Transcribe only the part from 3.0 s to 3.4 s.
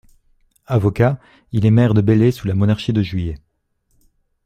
Juillet.